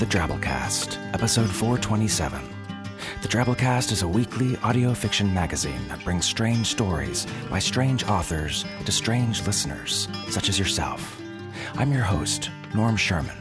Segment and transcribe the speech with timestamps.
[0.00, 2.40] the Drabblecast, episode 427.
[3.20, 8.64] The Drabblecast is a weekly audio fiction magazine that brings strange stories by strange authors
[8.86, 11.20] to strange listeners, such as yourself.
[11.74, 13.36] I'm your host, Norm Sherman,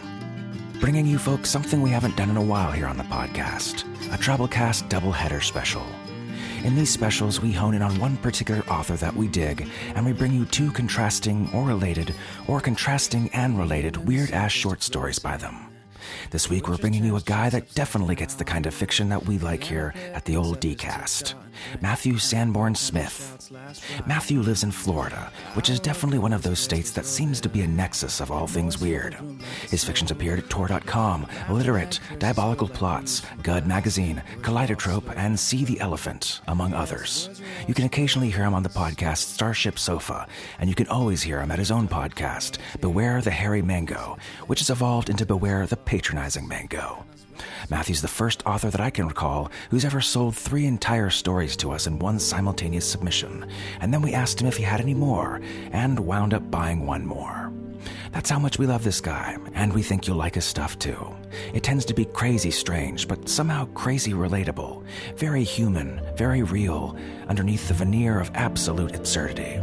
[0.82, 4.18] bringing you folks something we haven't done in a while here on the podcast a
[4.18, 5.86] Drabblecast doubleheader special.
[6.66, 10.12] In these specials, we hone in on one particular author that we dig, and we
[10.12, 12.14] bring you two contrasting or related,
[12.48, 15.70] or contrasting and related weird ass short stories by them.
[16.32, 19.26] This week, we're bringing you a guy that definitely gets the kind of fiction that
[19.26, 21.36] we like here at the old DCast
[21.82, 23.52] Matthew Sanborn Smith.
[24.06, 27.62] Matthew lives in Florida, which is definitely one of those states that seems to be
[27.62, 29.18] a nexus of all things weird.
[29.70, 36.42] His fictions appeared at Tor.com, Illiterate, Diabolical Plots, Gud Magazine, Kaleidotrope, and See the Elephant,
[36.48, 37.42] among others.
[37.68, 40.28] You can occasionally hear him on the podcast Starship Sofa,
[40.60, 44.60] and you can always hear him at his own podcast, Beware the Hairy Mango, which
[44.60, 47.04] has evolved into Beware the Patronizing Mango.
[47.70, 51.72] Matthew's the first author that I can recall who's ever sold three entire stories to
[51.72, 53.46] us in one simultaneous submission,
[53.82, 55.42] and then we asked him if he had any more,
[55.74, 57.52] and wound up buying one more.
[58.14, 61.14] That's how much we love this guy, and we think you'll like his stuff too.
[61.54, 64.86] It tends to be crazy strange, but somehow crazy relatable,
[65.18, 66.96] very human, very real,
[67.28, 69.60] underneath the veneer of absolute absurdity.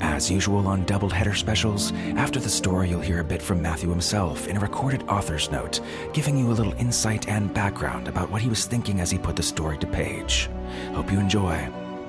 [0.00, 3.88] As usual on double header specials, after the story you'll hear a bit from Matthew
[3.88, 5.80] himself in a recorded author's note,
[6.12, 9.36] giving you a little insight and background about what he was thinking as he put
[9.36, 10.48] the story to page.
[10.92, 11.68] Hope you enjoy.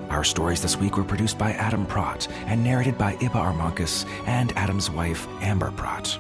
[0.10, 4.54] Our stories this week were produced by Adam Pratt and narrated by Iba Armankis and
[4.58, 6.18] Adam's wife, Amber Pratt.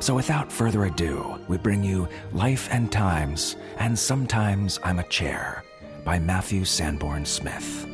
[0.00, 5.64] So without further ado, we bring you Life and Times and Sometimes I'm a Chair
[6.04, 7.87] by Matthew Sanborn Smith.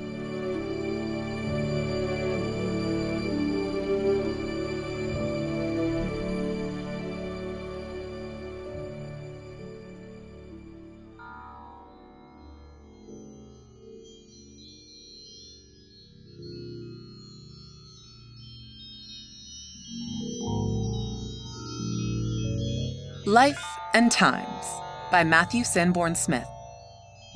[23.34, 24.64] Life and Times
[25.10, 26.46] by Matthew Sanborn Smith.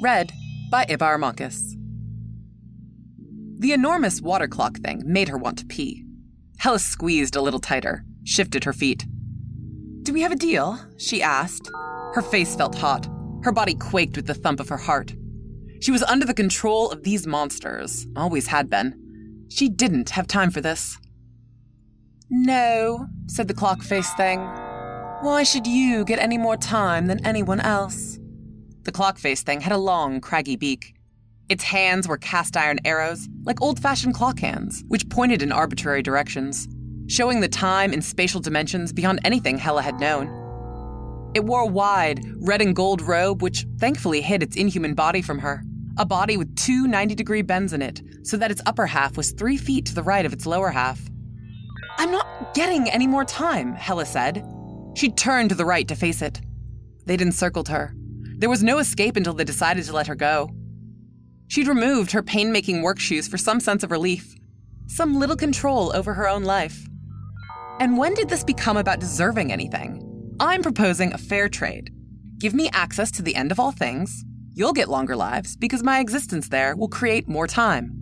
[0.01, 0.31] Read
[0.71, 1.75] by Iba Armankis.
[3.59, 6.05] The enormous water clock thing made her want to pee.
[6.61, 9.07] Hella squeezed a little tighter, shifted her feet.
[10.05, 10.79] Do we have a deal?
[10.99, 11.69] she asked.
[12.15, 13.09] Her face felt hot.
[13.43, 15.13] Her body quaked with the thump of her heart.
[15.81, 18.95] She was under the control of these monsters, always had been.
[19.49, 20.97] She didn't have time for this.
[22.31, 24.49] No, said the clock face thing.
[25.21, 28.21] Why should you get any more time than anyone else?
[28.85, 30.95] The clock face thing had a long, craggy beak.
[31.49, 36.03] Its hands were cast iron arrows, like old fashioned clock hands, which pointed in arbitrary
[36.03, 36.69] directions,
[37.09, 40.29] showing the time in spatial dimensions beyond anything Hella had known.
[41.35, 45.41] It wore a wide, red and gold robe, which thankfully hid its inhuman body from
[45.41, 45.65] her.
[45.97, 49.33] A body with two 90 degree bends in it, so that its upper half was
[49.33, 51.01] three feet to the right of its lower half.
[51.97, 54.45] I'm not getting any more time, Hella said.
[54.99, 56.41] She turned to the right to face it.
[57.07, 57.95] They'd encircled her.
[58.39, 60.51] There was no escape until they decided to let her go.
[61.47, 64.35] She'd removed her pain making work shoes for some sense of relief,
[64.89, 66.85] some little control over her own life.
[67.79, 70.03] And when did this become about deserving anything?
[70.41, 71.95] I'm proposing a fair trade.
[72.39, 74.25] Give me access to the end of all things.
[74.53, 77.93] You'll get longer lives because my existence there will create more time.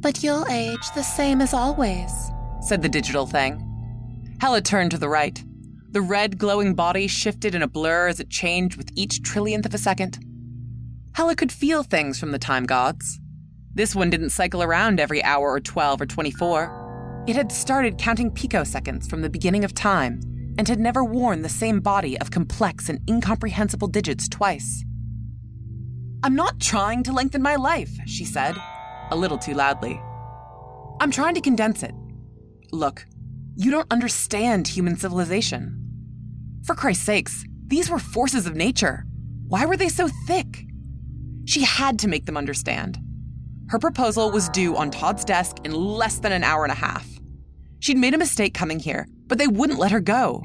[0.00, 2.12] But you'll age the same as always,
[2.60, 3.66] said the digital thing.
[4.42, 5.42] Hella turned to the right.
[5.92, 9.74] The red glowing body shifted in a blur as it changed with each trillionth of
[9.74, 10.18] a second.
[11.14, 13.20] Hella could feel things from the time gods.
[13.74, 17.24] This one didn't cycle around every hour or 12 or 24.
[17.28, 20.20] It had started counting picoseconds from the beginning of time
[20.56, 24.84] and had never worn the same body of complex and incomprehensible digits twice.
[26.22, 28.56] I'm not trying to lengthen my life, she said,
[29.10, 30.00] a little too loudly.
[31.00, 31.94] I'm trying to condense it.
[32.70, 33.04] Look,
[33.56, 35.81] you don't understand human civilization.
[36.64, 39.04] For Christ's sakes, these were forces of nature.
[39.48, 40.64] Why were they so thick?
[41.44, 42.98] She had to make them understand.
[43.68, 47.08] Her proposal was due on Todd's desk in less than an hour and a half.
[47.80, 50.44] She'd made a mistake coming here, but they wouldn't let her go.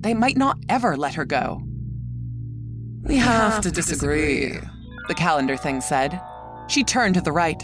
[0.00, 1.60] They might not ever let her go.
[3.02, 4.58] We have to disagree,
[5.08, 6.18] the calendar thing said.
[6.68, 7.62] She turned to the right.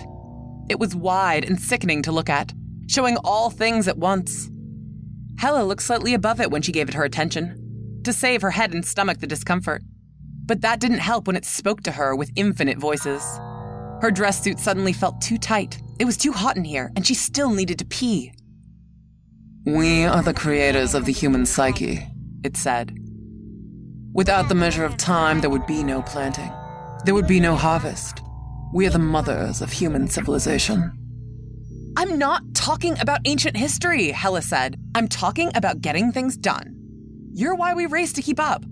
[0.69, 2.53] It was wide and sickening to look at,
[2.87, 4.51] showing all things at once.
[5.39, 7.62] Hella looked slightly above it when she gave it her attention,
[8.05, 9.83] to save her head and stomach the discomfort.
[10.47, 13.23] But that didn't help when it spoke to her with infinite voices.
[14.01, 15.81] Her dress suit suddenly felt too tight.
[15.99, 18.33] It was too hot in here, and she still needed to pee.
[19.65, 22.05] We are the creators of the human psyche,
[22.43, 22.99] it said.
[24.13, 26.53] Without the measure of time, there would be no planting.
[27.05, 28.21] There would be no harvest.
[28.75, 30.93] We are the mothers of human civilization.
[31.97, 34.77] I'm not talking about ancient history, Hella said.
[34.95, 36.82] I'm talking about getting things done.
[37.35, 38.63] You're why we race to keep up.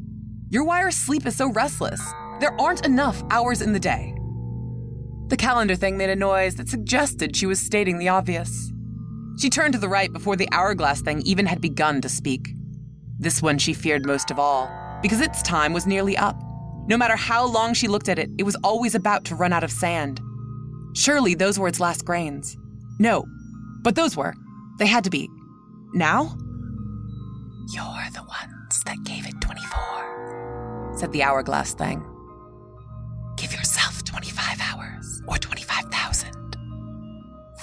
[0.50, 2.00] You're why our sleep is so restless.
[2.40, 4.14] There aren't enough hours in the day.
[5.28, 8.70] The calendar thing made a noise that suggested she was stating the obvious.
[9.38, 12.50] She turned to the right before the hourglass thing even had begun to speak.
[13.18, 14.70] This one she feared most of all,
[15.00, 16.38] because its time was nearly up.
[16.86, 19.64] No matter how long she looked at it, it was always about to run out
[19.64, 20.20] of sand.
[20.94, 22.58] Surely those were its last grains.
[22.98, 23.24] No,
[23.82, 24.34] but those were.
[24.78, 25.30] They had to be.
[25.94, 26.36] Now?
[27.72, 32.04] You're the ones that gave it 24, said the hourglass thing.
[33.36, 36.56] Give yourself 25 hours or 25,000.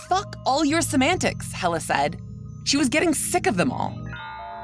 [0.07, 2.21] Fuck all your semantics, Hella said.
[2.63, 4.01] She was getting sick of them all.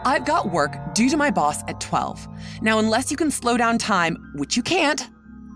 [0.05, 2.25] I've got work due to my boss at 12.
[2.61, 5.09] Now, unless you can slow down time, which you can't,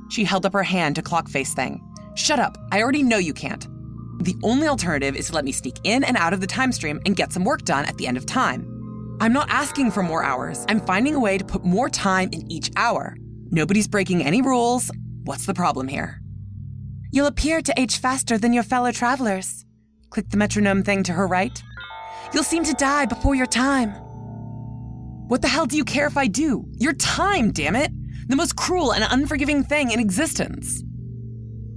[0.09, 1.81] she held up her hand to Clockface Thing.
[2.15, 2.57] Shut up.
[2.73, 3.65] I already know you can't.
[4.21, 6.99] The only alternative is to let me sneak in and out of the time stream
[7.05, 8.76] and get some work done at the end of time.
[9.19, 10.63] I'm not asking for more hours.
[10.69, 13.15] I'm finding a way to put more time in each hour.
[13.49, 14.91] Nobody's breaking any rules.
[15.23, 16.21] What's the problem here?
[17.11, 19.65] You'll appear to age faster than your fellow travelers.
[20.11, 21.63] Click the metronome thing to her right.
[22.31, 23.89] You'll seem to die before your time.
[25.29, 26.65] What the hell do you care if I do?
[26.73, 27.91] Your time, damn it!
[28.27, 30.83] The most cruel and unforgiving thing in existence.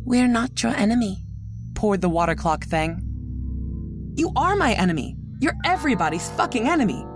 [0.05, 1.19] We're not your enemy,
[1.75, 3.01] poured the water clock thing.
[4.17, 5.17] You are my enemy.
[5.41, 7.07] You're everybody's fucking enemy.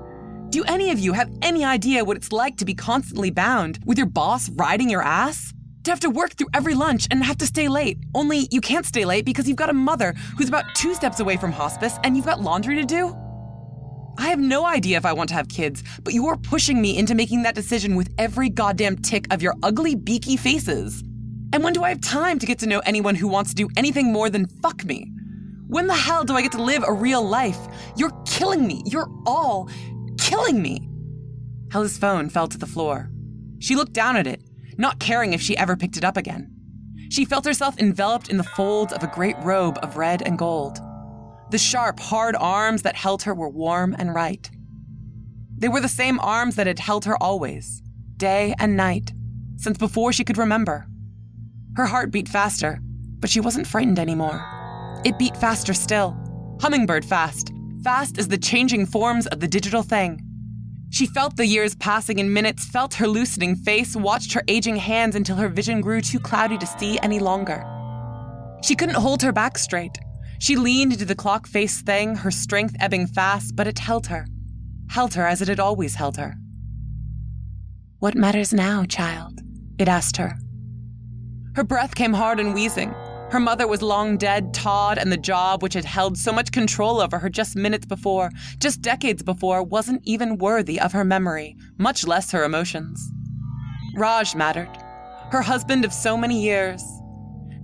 [0.55, 3.99] Do any of you have any idea what it's like to be constantly bound with
[3.99, 5.53] your boss riding your ass?
[5.83, 7.99] To have to work through every lunch and have to stay late.
[8.15, 11.37] Only you can't stay late because you've got a mother who's about two steps away
[11.39, 13.17] from hospice and you've got laundry to do?
[14.17, 17.17] I have no idea if I want to have kids, but you're pushing me into
[17.17, 21.03] making that decision with every goddamn tick of your ugly, beaky faces.
[21.53, 23.69] And when do I have time to get to know anyone who wants to do
[23.77, 25.11] anything more than fuck me?
[25.67, 27.59] When the hell do I get to live a real life?
[27.97, 28.83] You're killing me.
[28.87, 29.69] You're all
[30.25, 30.89] killing me.
[31.71, 33.11] Hella's phone fell to the floor.
[33.59, 34.41] She looked down at it,
[34.79, 36.51] not caring if she ever picked it up again.
[37.11, 40.79] She felt herself enveloped in the folds of a great robe of red and gold.
[41.51, 44.51] The sharp, hard arms that held her were warm and right.
[45.59, 47.83] They were the same arms that had held her always,
[48.17, 49.13] day and night,
[49.57, 50.87] since before she could remember.
[51.77, 52.81] Her heart beat faster,
[53.21, 54.43] but she wasn't frightened anymore.
[55.05, 56.17] It beat faster still,
[56.63, 57.53] hummingbird fast,
[57.85, 60.21] fast as the changing forms of the digital thing.
[60.91, 65.15] She felt the years passing in minutes, felt her loosening face, watched her aging hands
[65.15, 67.63] until her vision grew too cloudy to see any longer.
[68.63, 69.99] She couldn't hold her back straight.
[70.39, 74.27] She leaned into the clock face thing, her strength ebbing fast, but it held her.
[74.89, 76.35] Held her as it had always held her.
[77.99, 79.41] What matters now, child?
[79.79, 80.37] It asked her.
[81.55, 82.95] Her breath came hard and wheezing.
[83.35, 87.01] Her mother was long dead, Todd, and the job which had held so much control
[87.01, 92.07] over her just minutes before, just decades before, wasn't even worthy of her memory, much
[92.07, 93.11] less her emotions.
[93.97, 94.71] Raj mattered.
[95.33, 96.81] Her husband of so many years,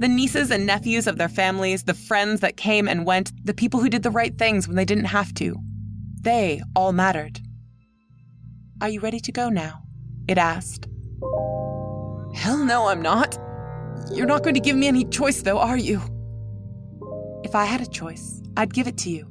[0.01, 3.79] the nieces and nephews of their families, the friends that came and went, the people
[3.79, 5.55] who did the right things when they didn't have to.
[6.21, 7.41] They all mattered.
[8.81, 9.85] Are you ready to go now?
[10.27, 10.89] It asked.
[12.35, 13.39] Hell no, I'm not.
[14.13, 16.01] You're not going to give me any choice, though, are you?
[17.45, 19.27] If I had a choice, I'd give it to you.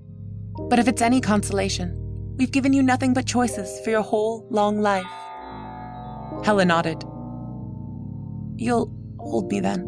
[0.70, 1.96] But if it's any consolation,
[2.38, 5.06] we've given you nothing but choices for your whole long life.
[6.44, 7.04] Hella nodded.
[8.58, 9.82] You'll hold me then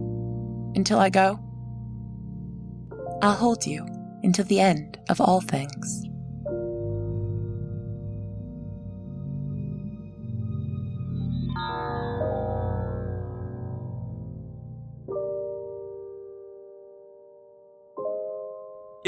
[0.75, 1.39] until I go?
[3.21, 3.85] I'll hold you
[4.23, 6.05] until the end of all things.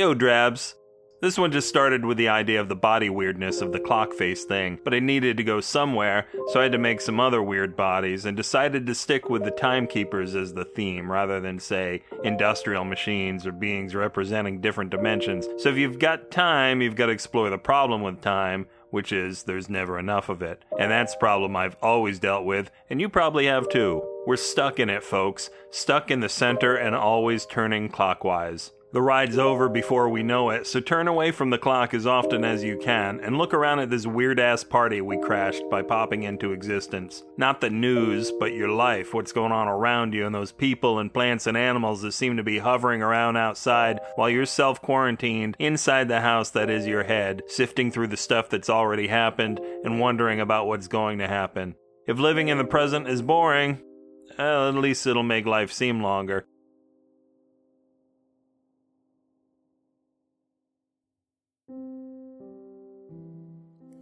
[0.04, 0.76] Yo, Drabs.
[1.22, 4.44] This one just started with the idea of the body weirdness of the clock face
[4.44, 7.78] thing, but I needed to go somewhere, so I had to make some other weird
[7.78, 12.84] bodies and decided to stick with the timekeepers as the theme rather than, say, industrial
[12.84, 15.48] machines or beings representing different dimensions.
[15.58, 19.44] So if you've got time, you've got to explore the problem with time, which is
[19.44, 20.66] there's never enough of it.
[20.78, 24.04] And that's a problem I've always dealt with, and you probably have too.
[24.28, 25.50] We're stuck in it, folks.
[25.72, 28.72] Stuck in the center and always turning clockwise.
[28.94, 32.46] The ride's over before we know it, so turn away from the clock as often
[32.46, 36.22] as you can and look around at this weird ass party we crashed by popping
[36.22, 37.24] into existence.
[37.36, 41.12] Not the news, but your life, what's going on around you, and those people and
[41.12, 46.08] plants and animals that seem to be hovering around outside while you're self quarantined inside
[46.08, 50.40] the house that is your head, sifting through the stuff that's already happened and wondering
[50.40, 51.74] about what's going to happen.
[52.06, 53.82] If living in the present is boring,
[54.38, 56.46] well, at least it'll make life seem longer.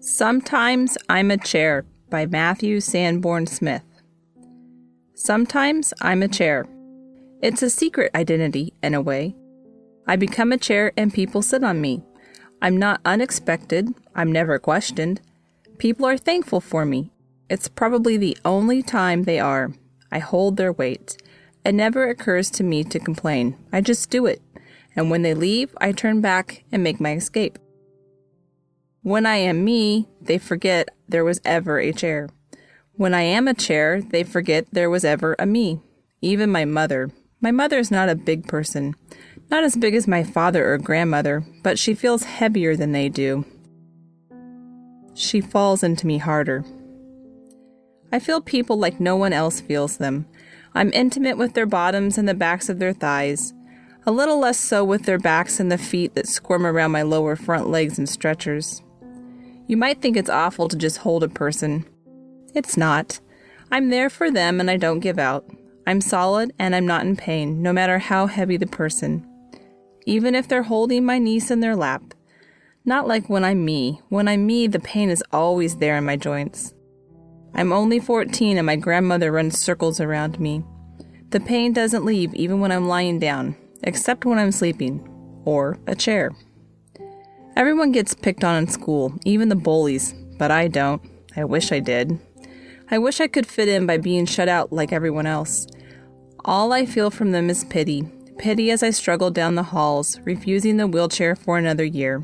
[0.04, 3.84] Sometimes I'm a Chair by Matthew Sanborn Smith.
[5.14, 6.66] Sometimes I'm a chair.
[7.44, 9.36] It's a secret identity, in a way.
[10.08, 12.02] I become a chair and people sit on me.
[12.64, 15.22] I'm not unexpected, I'm never questioned.
[15.78, 17.12] People are thankful for me.
[17.48, 19.72] It's probably the only time they are.
[20.12, 21.16] I hold their weight.
[21.64, 23.56] It never occurs to me to complain.
[23.72, 24.42] I just do it.
[24.96, 27.60] And when they leave, I turn back and make my escape.
[29.04, 32.30] When I am me, they forget there was ever a chair.
[32.94, 35.80] When I am a chair, they forget there was ever a me.
[36.22, 37.10] Even my mother.
[37.42, 38.94] My mother is not a big person.
[39.50, 43.44] Not as big as my father or grandmother, but she feels heavier than they do.
[45.16, 46.64] She falls into me harder.
[48.12, 50.28] I feel people like no one else feels them.
[50.76, 53.52] I'm intimate with their bottoms and the backs of their thighs.
[54.06, 57.36] A little less so with their backs and the feet that squirm around my lower
[57.36, 58.84] front legs and stretchers.
[59.72, 61.86] You might think it's awful to just hold a person.
[62.54, 63.22] It's not.
[63.72, 65.50] I'm there for them and I don't give out.
[65.88, 69.26] I'm solid and I'm not in pain, no matter how heavy the person.
[70.06, 72.04] Even if they're holding my niece in their lap.
[72.84, 74.02] Not like when I'm me.
[74.10, 76.74] When I'm me, the pain is always there in my joints.
[77.54, 80.66] I'm only 14 and my grandmother runs circles around me.
[81.30, 85.08] The pain doesn't leave even when I'm lying down, except when I'm sleeping,
[85.46, 86.32] or a chair.
[87.56, 91.02] Everyone gets picked on in school, even the bullies, but I don't.
[91.36, 92.18] I wish I did.
[92.90, 95.68] I wish I could fit in by being shut out like everyone else.
[96.46, 98.10] All I feel from them is pity.
[98.38, 102.24] Pity as I struggle down the halls, refusing the wheelchair for another year.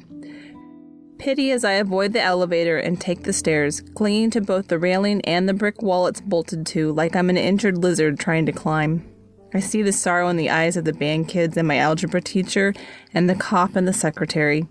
[1.19, 5.21] Pity as I avoid the elevator and take the stairs, clinging to both the railing
[5.21, 9.05] and the brick wall it's bolted to like I'm an injured lizard trying to climb.
[9.53, 12.73] I see the sorrow in the eyes of the band kids and my algebra teacher,
[13.13, 14.67] and the cop and the secretary.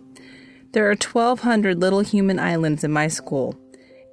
[0.73, 3.57] There are 1,200 little human islands in my school.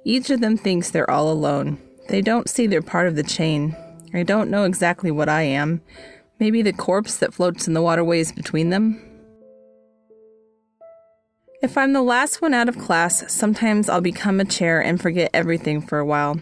[0.04, 1.78] Each of them thinks they're all alone.
[2.08, 3.76] They don't see they're part of the chain.
[4.12, 5.82] I don't know exactly what I am.
[6.38, 9.00] Maybe the corpse that floats in the waterways between them?
[11.62, 15.30] If I'm the last one out of class, sometimes I'll become a chair and forget
[15.32, 16.38] everything for a while.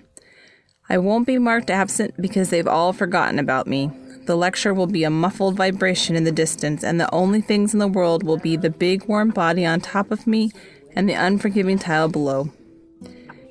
[0.88, 3.90] I won't be marked absent because they've all forgotten about me.
[4.24, 7.80] The lecture will be a muffled vibration in the distance, and the only things in
[7.80, 10.52] the world will be the big warm body on top of me
[10.94, 12.50] and the unforgiving tile below.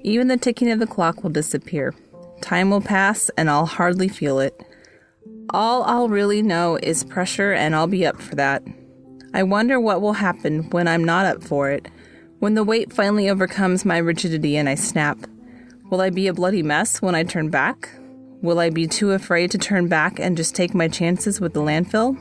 [0.04, 1.94] Even the ticking of the clock will disappear.
[2.42, 4.60] Time will pass, and I'll hardly feel it.
[5.50, 8.64] All I'll really know is pressure, and I'll be up for that.
[9.34, 11.90] I wonder what will happen when I'm not up for it,
[12.40, 15.18] when the weight finally overcomes my rigidity and I snap.
[15.90, 17.90] Will I be a bloody mess when I turn back?
[18.42, 21.62] Will I be too afraid to turn back and just take my chances with the
[21.62, 22.18] landfill?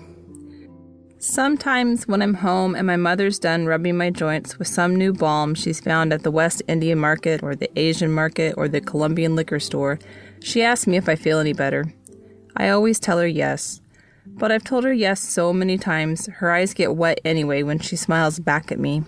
[1.18, 5.54] Sometimes when I'm home and my mother's done rubbing my joints with some new balm
[5.54, 9.58] she's found at the West Indian market or the Asian market or the Colombian liquor
[9.58, 9.98] store,
[10.42, 11.90] she asks me if I feel any better.
[12.54, 13.80] I always tell her yes.
[14.26, 17.96] But I've told her yes so many times, her eyes get wet anyway when she
[17.96, 19.04] smiles back at me.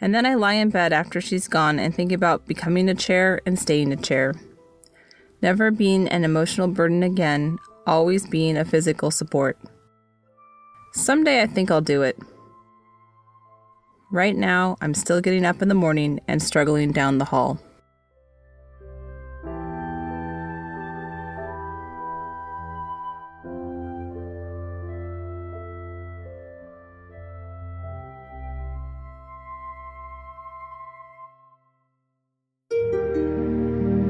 [0.00, 3.42] And then I lie in bed after she's gone and think about becoming a chair
[3.44, 4.34] and staying a chair
[5.42, 9.58] never being an emotional burden again, always being a physical support.
[10.92, 12.18] Someday I think I'll do it.
[14.12, 17.60] Right now, I'm still getting up in the morning and struggling down the hall.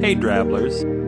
[0.01, 1.00] Hey, Drabblers.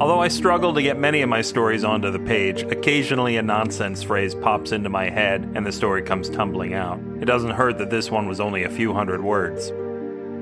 [0.00, 4.00] Although I struggle to get many of my stories onto the page, occasionally a nonsense
[4.00, 7.00] phrase pops into my head and the story comes tumbling out.
[7.20, 9.72] It doesn't hurt that this one was only a few hundred words.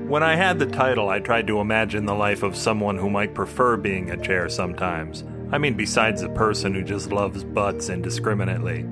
[0.07, 3.33] When I had the title, I tried to imagine the life of someone who might
[3.33, 5.23] prefer being a chair sometimes.
[5.51, 8.85] I mean, besides the person who just loves butts indiscriminately.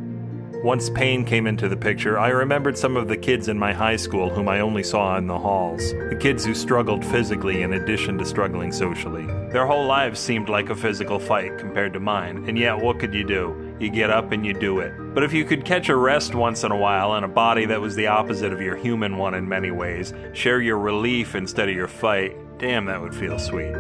[0.64, 3.98] Once pain came into the picture, I remembered some of the kids in my high
[3.98, 5.92] school whom I only saw in the halls.
[5.92, 9.28] The kids who struggled physically in addition to struggling socially.
[9.56, 13.14] Their whole lives seemed like a physical fight compared to mine, and yet what could
[13.14, 13.74] you do?
[13.80, 14.92] You get up and you do it.
[15.14, 17.80] But if you could catch a rest once in a while in a body that
[17.80, 21.76] was the opposite of your human one in many ways, share your relief instead of
[21.76, 23.74] your fight, damn, that would feel sweet.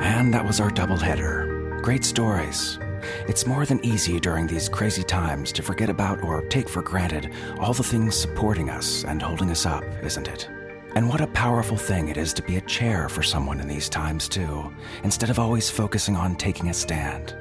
[0.00, 1.82] And that was our doubleheader.
[1.82, 2.78] Great stories,
[3.28, 7.32] It's more than easy during these crazy times to forget about or take for granted
[7.58, 10.48] all the things supporting us and holding us up, isn't it?
[10.94, 13.88] And what a powerful thing it is to be a chair for someone in these
[13.88, 17.36] times, too, instead of always focusing on taking a stand.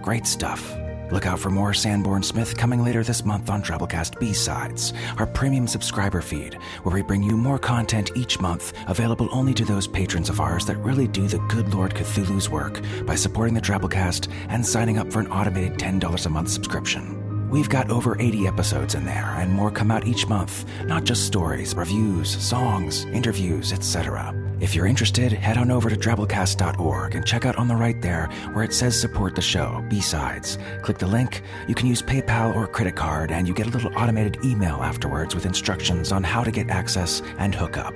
[0.00, 0.72] Great stuff.
[1.12, 5.66] Look out for more Sanborn Smith coming later this month on Drabblecast B-Sides, our premium
[5.68, 6.54] subscriber feed,
[6.84, 10.64] where we bring you more content each month, available only to those patrons of ours
[10.64, 15.12] that really do the good Lord Cthulhu's work by supporting the Drabblecast and signing up
[15.12, 17.50] for an automated $10 a month subscription.
[17.50, 21.26] We've got over 80 episodes in there, and more come out each month, not just
[21.26, 24.32] stories, reviews, songs, interviews, etc.
[24.62, 28.28] If you're interested, head on over to drabblecast.org and check out on the right there
[28.52, 30.56] where it says support the show, B-Sides.
[30.82, 33.92] Click the link, you can use PayPal or credit card, and you get a little
[33.98, 37.92] automated email afterwards with instructions on how to get access and hook up.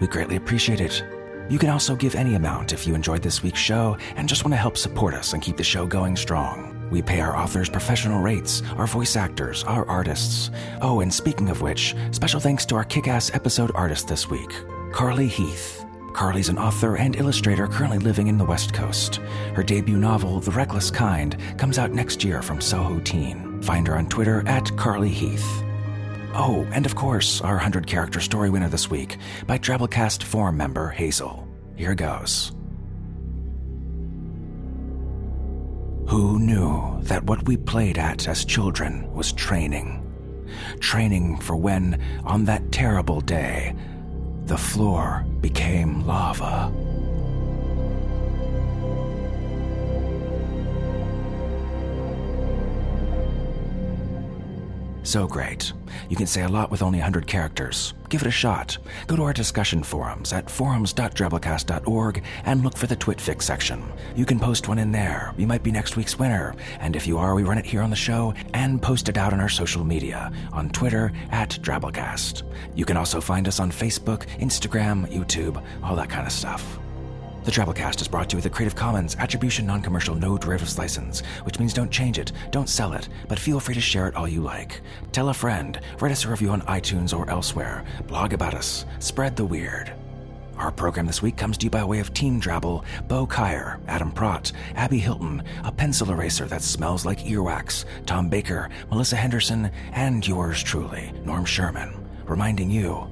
[0.00, 1.04] We greatly appreciate it.
[1.48, 4.52] You can also give any amount if you enjoyed this week's show and just want
[4.52, 6.88] to help support us and keep the show going strong.
[6.90, 10.50] We pay our authors professional rates, our voice actors, our artists.
[10.82, 14.52] Oh, and speaking of which, special thanks to our kick ass episode artist this week,
[14.92, 15.86] Carly Heath.
[16.12, 19.16] Carly's an author and illustrator currently living in the West Coast.
[19.54, 23.62] Her debut novel, The Reckless Kind, comes out next year from Soho Teen.
[23.62, 25.62] Find her on Twitter at Carly Heath.
[26.34, 30.88] Oh, and of course, our 100 character story winner this week by Drabblecast forum member
[30.88, 31.46] Hazel.
[31.76, 32.52] Here goes.
[36.08, 40.06] Who knew that what we played at as children was training?
[40.80, 43.74] Training for when, on that terrible day,
[44.50, 46.89] the floor became lava.
[55.02, 55.72] So great.
[56.08, 57.94] You can say a lot with only 100 characters.
[58.08, 58.76] Give it a shot.
[59.06, 63.82] Go to our discussion forums at forums.drabblecast.org and look for the Twitfics section.
[64.14, 65.32] You can post one in there.
[65.38, 66.54] You might be next week's winner.
[66.80, 69.32] And if you are, we run it here on the show and post it out
[69.32, 72.42] on our social media on Twitter at Drabblecast.
[72.74, 76.78] You can also find us on Facebook, Instagram, YouTube, all that kind of stuff.
[77.42, 80.76] The Drabblecast is brought to you with a Creative Commons Attribution Non Commercial No Derivatives
[80.76, 84.14] License, which means don't change it, don't sell it, but feel free to share it
[84.14, 84.82] all you like.
[85.10, 89.36] Tell a friend, write us a review on iTunes or elsewhere, blog about us, spread
[89.36, 89.90] the weird.
[90.58, 94.12] Our program this week comes to you by way of Team Drabble, Bo Kyer, Adam
[94.12, 100.28] Pratt, Abby Hilton, a pencil eraser that smells like earwax, Tom Baker, Melissa Henderson, and
[100.28, 103.08] yours truly, Norm Sherman, reminding you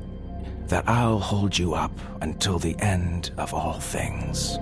[0.69, 4.59] that I'll hold you up until the end of all things.